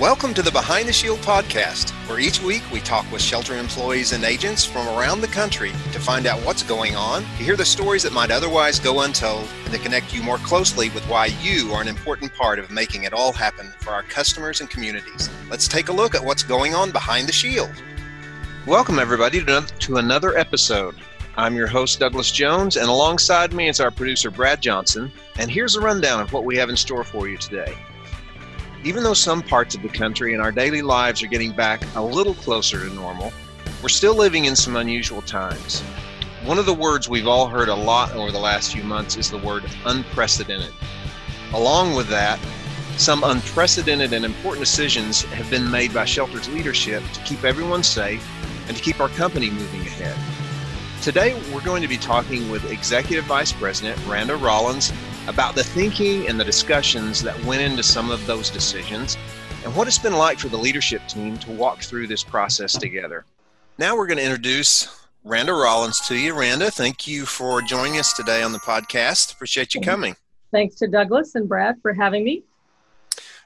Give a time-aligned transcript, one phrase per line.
[0.00, 4.12] Welcome to the Behind the Shield podcast, where each week we talk with shelter employees
[4.12, 7.66] and agents from around the country to find out what's going on, to hear the
[7.66, 11.70] stories that might otherwise go untold, and to connect you more closely with why you
[11.74, 15.28] are an important part of making it all happen for our customers and communities.
[15.50, 17.74] Let's take a look at what's going on behind the shield.
[18.66, 20.94] Welcome, everybody, to another episode.
[21.36, 25.12] I'm your host, Douglas Jones, and alongside me is our producer, Brad Johnson.
[25.38, 27.76] And here's a rundown of what we have in store for you today.
[28.82, 32.02] Even though some parts of the country and our daily lives are getting back a
[32.02, 33.30] little closer to normal,
[33.82, 35.80] we're still living in some unusual times.
[36.44, 39.30] One of the words we've all heard a lot over the last few months is
[39.30, 40.72] the word unprecedented.
[41.52, 42.40] Along with that,
[42.96, 48.26] some unprecedented and important decisions have been made by Shelter's leadership to keep everyone safe
[48.66, 50.16] and to keep our company moving ahead.
[51.02, 54.90] Today, we're going to be talking with Executive Vice President Randa Rollins
[55.30, 59.16] about the thinking and the discussions that went into some of those decisions
[59.64, 63.24] and what it's been like for the leadership team to walk through this process together.
[63.78, 66.36] Now we're going to introduce Randa Rollins to you.
[66.36, 69.32] Randa, thank you for joining us today on the podcast.
[69.32, 70.16] Appreciate you coming.
[70.50, 72.42] Thanks to Douglas and Brad for having me.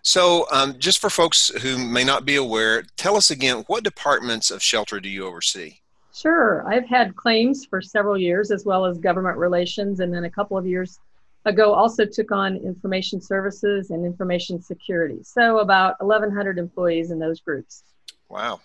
[0.01, 4.51] So, um, just for folks who may not be aware, tell us again what departments
[4.51, 5.81] of shelter do you oversee?
[6.15, 6.67] Sure.
[6.67, 10.57] I've had claims for several years, as well as government relations, and then a couple
[10.57, 10.99] of years
[11.45, 15.23] ago also took on information services and information security.
[15.23, 17.85] So about 1,100 employees in those groups.
[18.29, 18.61] Wow.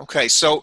[0.00, 0.62] Okay, so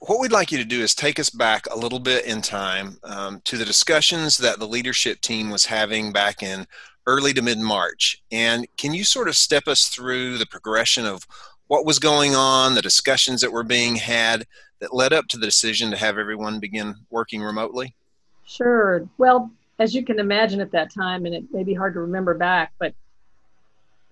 [0.00, 2.98] what we'd like you to do is take us back a little bit in time
[3.04, 6.66] um, to the discussions that the leadership team was having back in
[7.06, 8.22] early to mid March.
[8.30, 11.26] And can you sort of step us through the progression of
[11.66, 14.46] what was going on, the discussions that were being had
[14.80, 17.94] that led up to the decision to have everyone begin working remotely?
[18.44, 19.06] Sure.
[19.18, 22.34] Well, as you can imagine at that time, and it may be hard to remember
[22.34, 22.94] back, but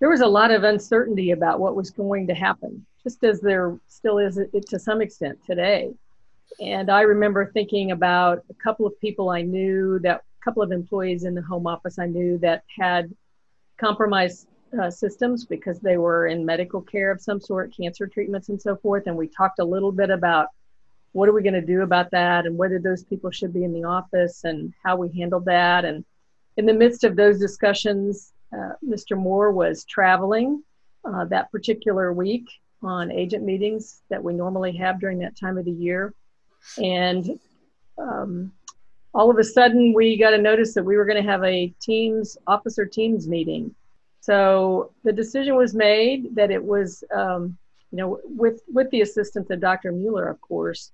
[0.01, 3.79] there was a lot of uncertainty about what was going to happen, just as there
[3.87, 5.93] still is to some extent today.
[6.59, 10.73] And I remember thinking about a couple of people I knew, that a couple of
[10.73, 13.15] employees in the home office I knew that had
[13.79, 14.49] compromised
[14.81, 18.77] uh, systems because they were in medical care of some sort, cancer treatments and so
[18.77, 19.07] forth.
[19.07, 20.49] And we talked a little bit about
[21.13, 22.47] what are we going to do about that?
[22.47, 25.85] And whether those people should be in the office and how we handled that.
[25.85, 26.05] And
[26.57, 30.63] in the midst of those discussions uh, mr moore was traveling
[31.05, 32.49] uh, that particular week
[32.83, 36.15] on agent meetings that we normally have during that time of the year.
[36.77, 37.39] And
[37.99, 38.53] um,
[39.15, 41.73] all of a sudden we got a notice that we were going to have a
[41.81, 43.75] teams officer teams meeting.
[44.21, 47.57] So the decision was made that it was um,
[47.91, 50.93] you know with with the assistance of dr mueller of course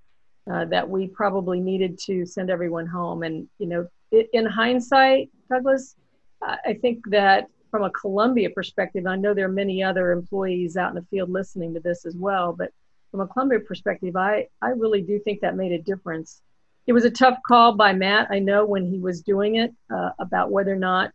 [0.51, 3.23] uh, that we probably needed to send everyone home.
[3.23, 5.97] And, you know, it, in hindsight, Douglas,
[6.43, 10.91] I think that from a Columbia perspective, I know there are many other employees out
[10.91, 12.71] in the field listening to this as well, but
[13.11, 16.43] from a Columbia perspective, I, I really do think that made a difference.
[16.87, 20.11] It was a tough call by Matt, I know, when he was doing it uh,
[20.19, 21.13] about whether or not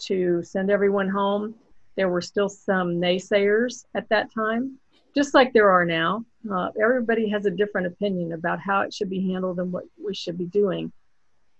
[0.00, 1.54] to send everyone home.
[1.96, 4.78] There were still some naysayers at that time
[5.14, 6.24] just like there are now.
[6.50, 10.14] Uh, everybody has a different opinion about how it should be handled and what we
[10.14, 10.92] should be doing.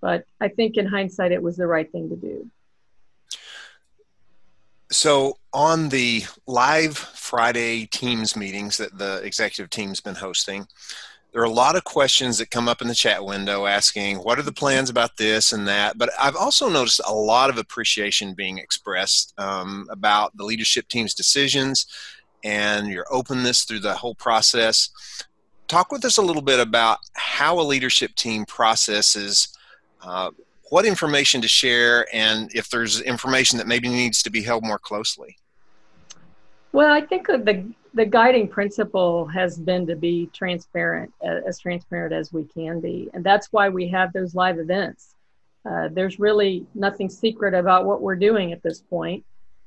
[0.01, 2.51] But I think in hindsight, it was the right thing to do.
[4.91, 10.67] So, on the live Friday Teams meetings that the executive team's been hosting,
[11.33, 14.39] there are a lot of questions that come up in the chat window asking, What
[14.39, 15.99] are the plans about this and that?
[15.99, 21.13] But I've also noticed a lot of appreciation being expressed um, about the leadership team's
[21.13, 21.87] decisions
[22.45, 24.91] and your openness through the whole process.
[25.67, 29.49] Talk with us a little bit about how a leadership team processes
[30.03, 30.31] uh,
[30.71, 34.79] what information to share and if there's information that maybe needs to be held more
[34.79, 35.37] closely.
[36.73, 42.33] Well, I think the the guiding principle has been to be transparent, as transparent as
[42.33, 45.15] we can be, and that's why we have those live events.
[45.69, 49.25] Uh, there's really nothing secret about what we're doing at this point.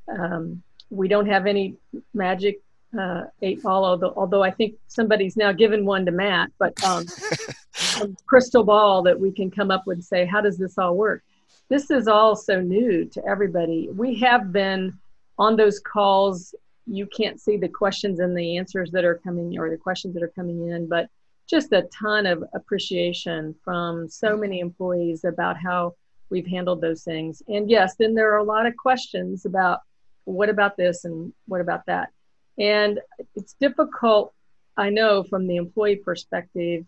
[0.08, 0.62] Um,
[0.92, 1.76] we don't have any
[2.14, 2.62] magic
[2.98, 7.06] uh, eight ball, although, although I think somebody's now given one to Matt, but um,
[8.02, 10.96] a crystal ball that we can come up with and say, how does this all
[10.96, 11.24] work?
[11.70, 13.90] This is all so new to everybody.
[13.90, 14.94] We have been
[15.40, 16.54] on those calls.
[16.86, 20.24] You can't see the questions and the answers that are coming or the questions that
[20.24, 21.08] are coming in, but
[21.50, 25.96] just a ton of appreciation from so many employees about how
[26.30, 27.42] we've handled those things.
[27.48, 29.80] And yes, then there are a lot of questions about
[30.26, 32.10] what about this and what about that.
[32.58, 33.00] And
[33.36, 34.34] it's difficult,
[34.78, 36.86] I know, from the employee perspective,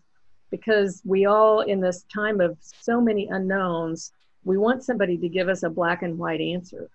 [0.50, 4.12] because we all, in this time of so many unknowns,
[4.44, 6.88] we want somebody to give us a black and white answer.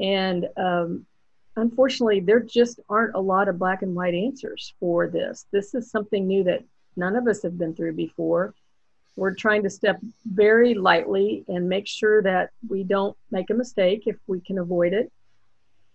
[0.00, 1.06] And um,
[1.56, 5.46] unfortunately, there just aren't a lot of black and white answers for this.
[5.52, 6.64] This is something new that
[6.96, 8.54] none of us have been through before.
[9.16, 14.04] We're trying to step very lightly and make sure that we don't make a mistake
[14.06, 15.12] if we can avoid it.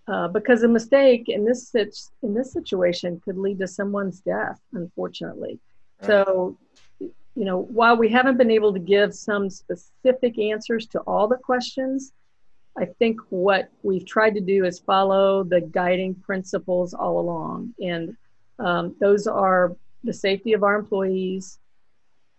[0.06, 1.74] Uh, because a mistake in this
[2.24, 5.58] in this situation could lead to someone's death, unfortunately.
[6.02, 6.08] Right.
[6.08, 6.58] So,
[7.00, 11.38] you know, while we haven't been able to give some specific answers to all the
[11.38, 12.12] questions,
[12.78, 18.18] I think what we've tried to do is follow the guiding principles all along, and
[18.60, 19.74] um, those are
[20.04, 21.60] the safety of our employees,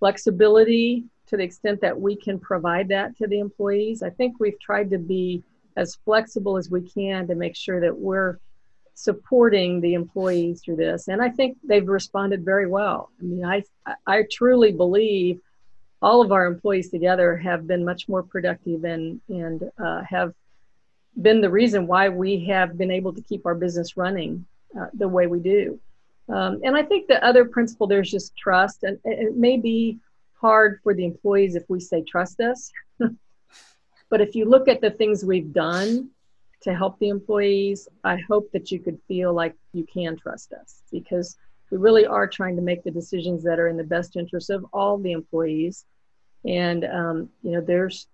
[0.01, 4.03] flexibility to the extent that we can provide that to the employees.
[4.03, 5.43] I think we've tried to be
[5.77, 8.39] as flexible as we can to make sure that we're
[8.95, 11.09] supporting the employees through this.
[11.09, 13.11] And I think they've responded very well.
[13.21, 13.63] I mean, I,
[14.07, 15.41] I truly believe
[16.01, 20.33] all of our employees together have been much more productive and, and uh, have
[21.21, 24.45] been the reason why we have been able to keep our business running
[24.79, 25.79] uh, the way we do.
[26.29, 29.99] Um, and I think the other principle there's just trust, and it may be
[30.35, 32.71] hard for the employees if we say trust us.
[34.15, 36.09] but if you look at the things we've done
[36.61, 40.85] to help the employees, I hope that you could feel like you can trust us
[40.93, 41.37] because
[41.69, 44.65] we really are trying to make the decisions that are in the best interest of
[44.73, 45.85] all the employees.
[46.45, 48.07] And um, you know, there's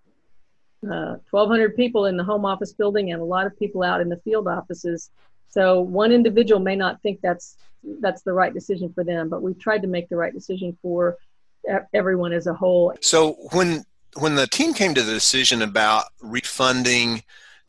[0.83, 4.09] uh, 1,200 people in the home office building and a lot of people out in
[4.09, 5.11] the field offices.
[5.49, 7.57] So one individual may not think that's
[7.99, 11.19] that's the right decision for them, but we've tried to make the right decision for
[11.93, 12.95] everyone as a whole.
[13.01, 13.85] So when
[14.17, 17.23] when the team came to the decision about refunding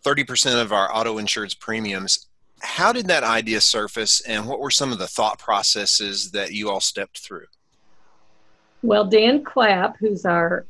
[0.05, 2.27] 30% of our auto insurance premiums,
[2.61, 6.71] how did that idea surface and what were some of the thought processes that you
[6.71, 7.47] all stepped through?
[8.83, 10.67] Well, Dan Clapp, who's our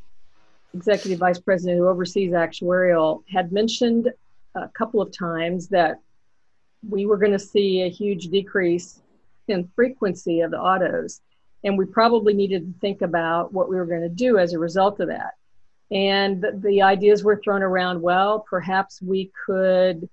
[0.75, 4.13] executive vice president who oversees actuarial, had mentioned
[4.55, 6.01] a couple of times that
[6.89, 9.01] we were going to see a huge decrease
[9.49, 11.21] in frequency of the autos.
[11.65, 14.59] And we probably needed to think about what we were going to do as a
[14.59, 15.35] result of that.
[15.93, 20.09] And the, the ideas were thrown around well, perhaps we could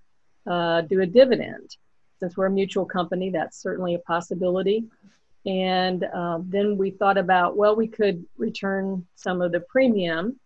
[0.45, 1.77] uh, do a dividend.
[2.19, 4.83] Since we're a mutual company, that's certainly a possibility.
[5.45, 10.37] And uh, then we thought about, well, we could return some of the premium,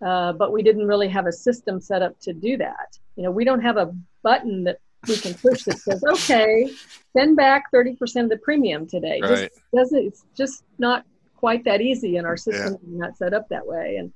[0.00, 2.96] uh, but we didn't really have a system set up to do that.
[3.16, 3.92] You know, we don't have a
[4.22, 4.78] button that
[5.08, 6.70] we can push that says, okay,
[7.16, 9.18] send back 30% of the premium today.
[9.20, 9.50] Right.
[9.50, 11.04] Just doesn't, it's just not
[11.36, 12.98] quite that easy in our system yeah.
[13.06, 13.96] not set up that way.
[13.96, 14.12] And,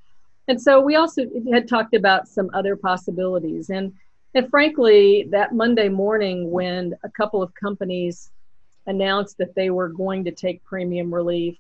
[0.49, 1.23] and so we also
[1.53, 3.71] had talked about some other possibilities.
[3.71, 3.93] And,
[4.35, 8.31] and frankly, that Monday morning when a couple of companies
[8.87, 11.57] announced that they were going to take premium relief,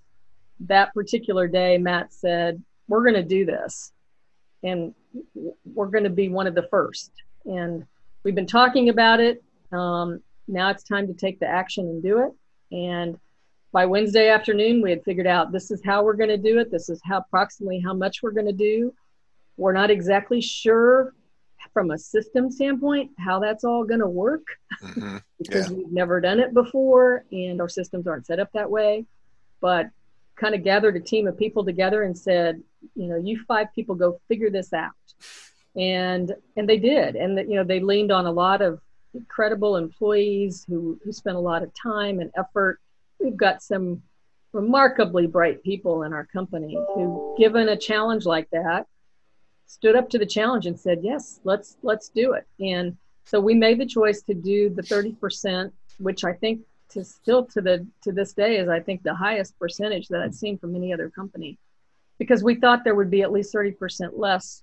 [0.60, 3.92] that particular day, Matt said, we're going to do this.
[4.62, 4.94] And
[5.64, 7.12] we're going to be one of the first.
[7.44, 7.86] And
[8.24, 9.42] we've been talking about it.
[9.72, 12.32] Um, now it's time to take the action and do it.
[12.76, 13.18] And
[13.72, 16.70] by Wednesday afternoon, we had figured out this is how we're going to do it.
[16.70, 18.94] This is how approximately how much we're going to do.
[19.56, 21.14] We're not exactly sure
[21.72, 24.44] from a system standpoint how that's all going to work
[24.82, 25.16] mm-hmm.
[25.38, 25.76] because yeah.
[25.76, 29.06] we've never done it before and our systems aren't set up that way.
[29.60, 29.88] But
[30.36, 32.62] kind of gathered a team of people together and said,
[32.94, 34.92] you know, you five people go figure this out
[35.76, 38.78] and and they did and you know they leaned on a lot of
[39.14, 42.78] incredible employees who who spent a lot of time and effort
[43.22, 44.02] we've got some
[44.52, 48.86] remarkably bright people in our company who given a challenge like that
[49.66, 53.54] stood up to the challenge and said yes let's let's do it and so we
[53.54, 56.60] made the choice to do the 30% which i think
[56.90, 60.34] to still to the to this day is i think the highest percentage that i've
[60.34, 61.58] seen from any other company
[62.18, 64.62] because we thought there would be at least 30% less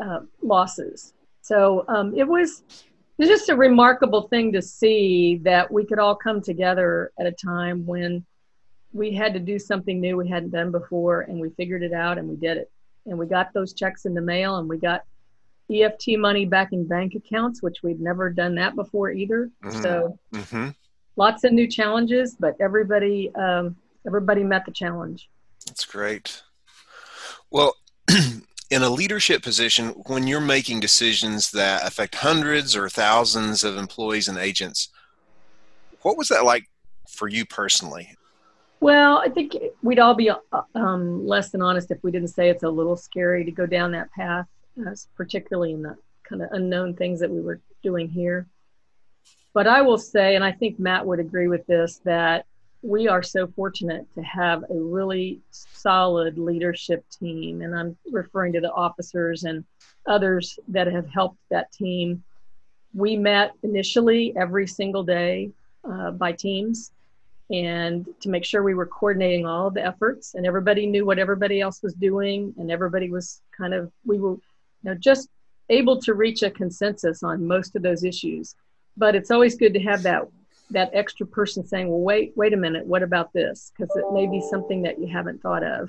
[0.00, 1.12] uh, losses.
[1.42, 2.62] So um, it was
[3.18, 7.26] it was just a remarkable thing to see that we could all come together at
[7.26, 8.24] a time when
[8.92, 12.18] we had to do something new we hadn't done before, and we figured it out
[12.18, 12.70] and we did it.
[13.06, 15.04] And we got those checks in the mail, and we got
[15.72, 19.50] EFT money back in bank accounts, which we'd never done that before either.
[19.64, 19.82] Mm-hmm.
[19.82, 20.68] So mm-hmm.
[21.16, 25.28] lots of new challenges, but everybody um, everybody met the challenge.
[25.66, 26.42] That's great.
[27.50, 27.76] Well,
[28.70, 34.28] in a leadership position, when you're making decisions that affect hundreds or thousands of employees
[34.28, 34.88] and agents,
[36.02, 36.68] what was that like
[37.08, 38.16] for you personally?
[38.80, 40.36] Well, I think we'd all be uh,
[40.74, 43.92] um, less than honest if we didn't say it's a little scary to go down
[43.92, 44.46] that path,
[45.16, 48.46] particularly in the kind of unknown things that we were doing here.
[49.54, 52.44] But I will say, and I think Matt would agree with this, that
[52.82, 57.62] we are so fortunate to have a really solid leadership team.
[57.62, 59.64] And I'm referring to the officers and
[60.06, 62.22] others that have helped that team
[62.96, 65.50] we met initially every single day
[65.84, 66.90] uh, by teams
[67.50, 71.60] and to make sure we were coordinating all the efforts and everybody knew what everybody
[71.60, 74.40] else was doing and everybody was kind of we were you
[74.82, 75.28] know just
[75.68, 78.56] able to reach a consensus on most of those issues
[78.96, 80.22] but it's always good to have that
[80.70, 84.26] that extra person saying well wait wait a minute what about this because it may
[84.26, 85.88] be something that you haven't thought of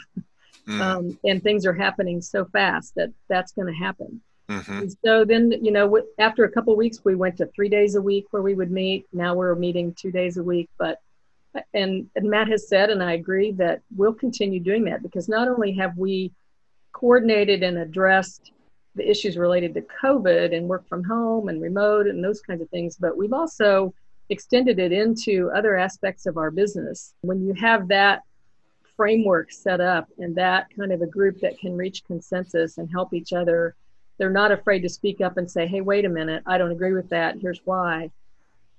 [0.67, 0.79] mm.
[0.79, 4.87] um, and things are happening so fast that that's going to happen mm-hmm.
[5.03, 8.25] so then you know after a couple weeks we went to three days a week
[8.31, 10.99] where we would meet now we're meeting two days a week but
[11.73, 15.47] and, and Matt has said, and I agree that we'll continue doing that because not
[15.47, 16.31] only have we
[16.91, 18.51] coordinated and addressed
[18.95, 22.69] the issues related to COVID and work from home and remote and those kinds of
[22.69, 23.93] things, but we've also
[24.29, 27.13] extended it into other aspects of our business.
[27.21, 28.23] When you have that
[28.95, 33.13] framework set up and that kind of a group that can reach consensus and help
[33.13, 33.75] each other,
[34.17, 36.93] they're not afraid to speak up and say, hey, wait a minute, I don't agree
[36.93, 37.37] with that.
[37.39, 38.09] Here's why.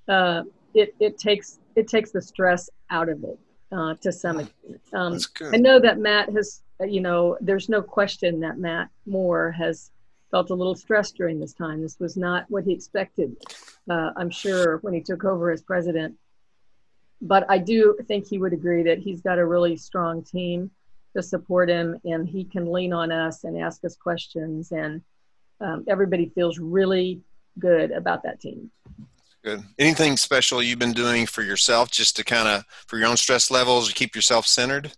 [0.08, 0.42] Uh,
[0.74, 3.38] it, it takes it takes the stress out of it
[3.72, 4.80] uh, to some extent.
[4.92, 5.18] Um,
[5.52, 9.90] I know that Matt has, you know, there's no question that Matt Moore has
[10.30, 11.82] felt a little stressed during this time.
[11.82, 13.36] This was not what he expected,
[13.90, 16.16] uh, I'm sure, when he took over as president.
[17.20, 20.70] But I do think he would agree that he's got a really strong team
[21.16, 25.02] to support him, and he can lean on us and ask us questions, and
[25.60, 27.20] um, everybody feels really
[27.58, 28.70] good about that team.
[29.42, 29.62] Good.
[29.78, 33.50] Anything special you've been doing for yourself just to kind of for your own stress
[33.50, 34.92] levels to keep yourself centered?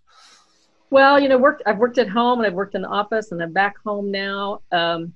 [0.91, 1.63] Well, you know, worked.
[1.67, 4.63] I've worked at home and I've worked in the office and I'm back home now.
[4.73, 5.15] Um,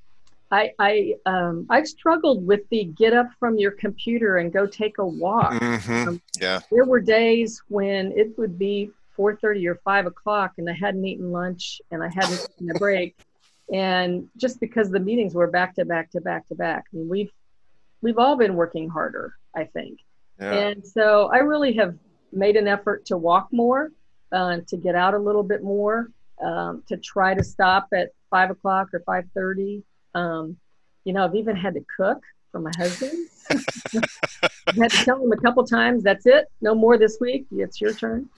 [0.55, 4.99] I I um, I've struggled with the get up from your computer and go take
[4.99, 5.53] a walk.
[5.55, 6.09] Mm-hmm.
[6.09, 6.61] Um, yeah.
[6.71, 11.33] There were days when it would be 4:30 or 5 o'clock and I hadn't eaten
[11.33, 13.17] lunch and I hadn't taken a break,
[13.73, 16.85] and just because the meetings were back to back to back to back.
[16.93, 17.33] I mean, we've
[18.01, 19.99] we've all been working harder, I think.
[20.39, 20.53] Yeah.
[20.53, 21.97] And so I really have
[22.33, 23.91] made an effort to walk more,
[24.31, 26.11] uh, to get out a little bit more,
[26.43, 29.83] um, to try to stop at five o'clock or five thirty.
[30.15, 30.57] Um,
[31.05, 33.29] you know, I've even had to cook for my husband.
[33.51, 37.47] I had to tell him a couple times, "That's it, no more this week.
[37.53, 38.29] It's your turn."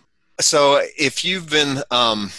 [0.41, 2.31] So, if you've been um,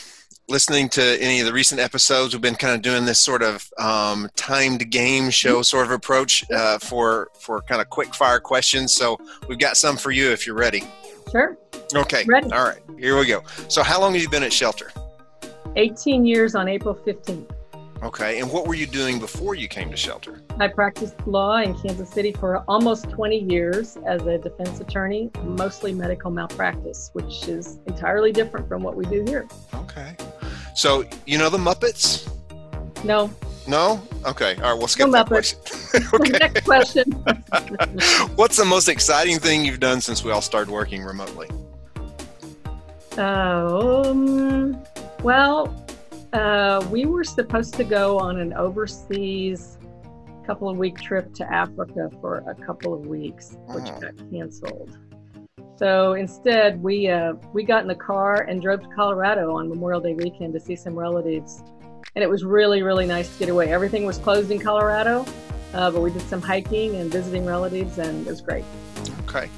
[0.50, 3.70] listening to any of the recent episodes, we've been kind of doing this sort of
[3.78, 5.62] um, timed game show mm-hmm.
[5.64, 8.94] sort of approach uh, for for kind of quick fire questions.
[8.94, 9.18] So
[9.48, 10.84] we've got some for you if you're ready.
[11.32, 11.58] Sure.
[11.94, 12.26] Okay.
[12.26, 12.52] Ready.
[12.52, 12.82] All right.
[12.98, 13.44] Here we go.
[13.68, 14.92] So how long have you been at Shelter?
[15.76, 17.52] 18 years on April 15th.
[18.04, 18.40] Okay.
[18.40, 20.42] And what were you doing before you came to Shelter?
[20.60, 25.94] I practiced law in Kansas City for almost 20 years as a defense attorney, mostly
[25.94, 29.48] medical malpractice, which is entirely different from what we do here.
[29.74, 30.16] Okay.
[30.76, 32.30] So, you know the Muppets?
[33.04, 33.32] No.
[33.68, 34.02] No?
[34.26, 34.56] Okay.
[34.58, 34.74] All right.
[34.78, 35.60] We'll skip no that question.
[36.40, 37.12] Next question.
[38.36, 41.50] What's the most exciting thing you've done since we all started working remotely?
[43.18, 44.82] Um,
[45.24, 45.87] well,
[46.34, 49.78] uh, we were supposed to go on an overseas
[50.48, 54.00] couple of week trip to Africa for a couple of weeks, which oh.
[54.00, 54.98] got canceled.
[55.76, 60.00] So instead, we uh, we got in the car and drove to Colorado on Memorial
[60.00, 61.62] Day weekend to see some relatives,
[62.16, 63.72] and it was really really nice to get away.
[63.72, 65.26] Everything was closed in Colorado,
[65.74, 68.64] uh, but we did some hiking and visiting relatives, and it was great.
[69.28, 69.50] Okay.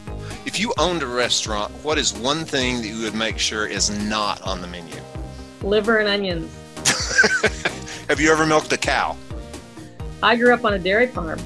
[0.46, 3.90] If you owned a restaurant, what is one thing that you would make sure is
[4.08, 4.96] not on the menu?
[5.62, 6.54] Liver and onions.
[8.08, 9.16] Have you ever milked a cow?
[10.24, 11.40] I grew up on a dairy farm.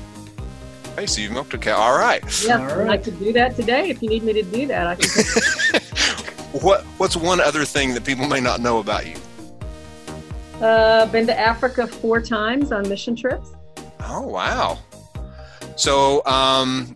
[0.95, 1.77] Hey, so you milked a cow.
[1.77, 2.23] All right.
[2.45, 2.89] Yeah, All right.
[2.89, 4.87] I could do that today if you need me to do that.
[4.87, 5.81] I can.
[6.61, 9.15] what What's one other thing that people may not know about you?
[10.61, 13.53] Uh, been to Africa four times on mission trips.
[14.01, 14.79] Oh wow!
[15.75, 16.95] So, um,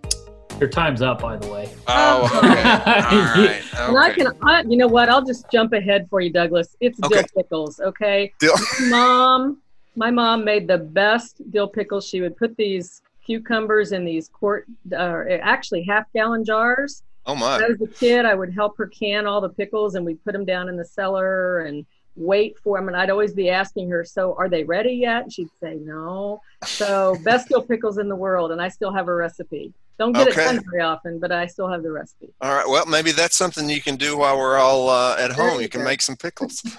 [0.59, 1.69] your time's up, by the way.
[1.87, 2.47] Oh, okay.
[2.47, 3.61] All right.
[3.61, 3.61] Okay.
[3.79, 5.09] And I can, I, you know what?
[5.09, 6.75] I'll just jump ahead for you, Douglas.
[6.79, 7.15] It's okay.
[7.15, 8.33] dill pickles, okay?
[8.39, 8.55] Dill.
[8.89, 9.61] mom,
[9.95, 12.07] my mom made the best dill pickles.
[12.07, 17.03] She would put these cucumbers in these quart, uh, actually half gallon jars.
[17.25, 17.57] Oh my!
[17.57, 20.45] As a kid, I would help her can all the pickles, and we'd put them
[20.45, 21.85] down in the cellar and
[22.17, 22.87] wait for them.
[22.87, 26.41] And I'd always be asking her, "So are they ready yet?" And she'd say, "No."
[26.65, 29.73] So best dill pickles in the world, and I still have a recipe.
[29.99, 30.41] Don't get okay.
[30.41, 32.31] it done very often, but I still have the recipe.
[32.41, 32.67] All right.
[32.67, 35.55] Well, maybe that's something you can do while we're all uh, at home.
[35.55, 36.61] You, you can make some pickles.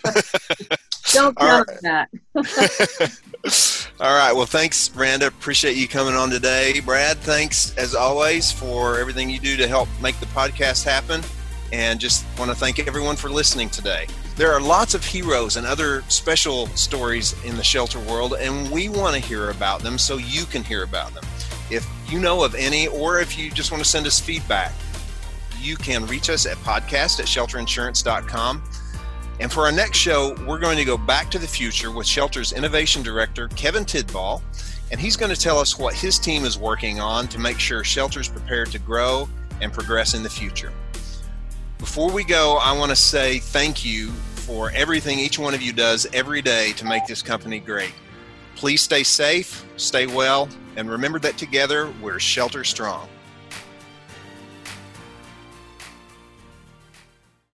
[1.13, 1.81] Don't count right.
[1.83, 2.09] that.
[4.01, 4.33] all right.
[4.33, 5.27] Well, thanks, Randa.
[5.27, 6.81] Appreciate you coming on today.
[6.81, 11.23] Brad, thanks as always for everything you do to help make the podcast happen.
[11.73, 14.07] And just want to thank everyone for listening today.
[14.39, 18.89] There are lots of heroes and other special stories in the shelter world, and we
[18.89, 21.25] want to hear about them so you can hear about them.
[21.73, 24.73] If you know of any, or if you just want to send us feedback,
[25.61, 28.63] you can reach us at podcast at shelterinsurance.com.
[29.41, 32.53] And for our next show, we're going to go back to the future with Shelter's
[32.53, 34.41] Innovation Director, Kevin Tidball,
[34.93, 37.83] and he's going to tell us what his team is working on to make sure
[37.83, 39.29] Shelter's prepared to grow
[39.61, 40.73] and progress in the future.
[41.79, 44.13] Before we go, I want to say thank you
[44.49, 47.93] for everything each one of you does every day to make this company great.
[48.57, 53.07] Please stay safe, stay well, and remember that together we're shelter strong.